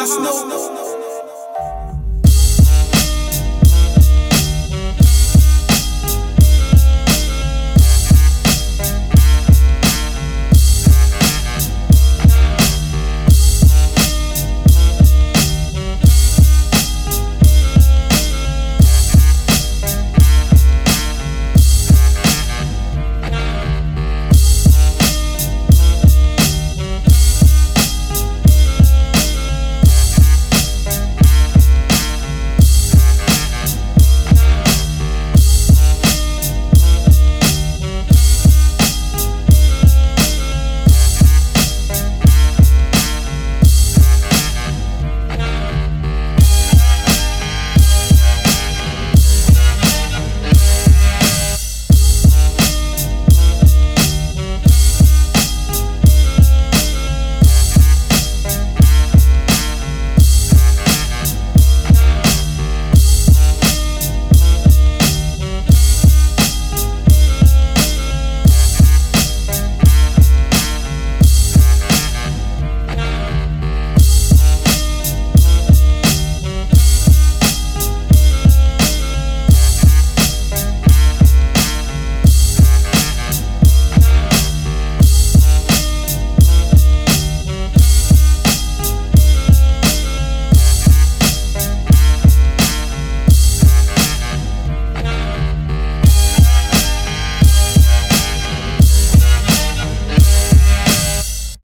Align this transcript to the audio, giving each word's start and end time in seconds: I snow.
I 0.00 0.06
snow. 0.06 0.99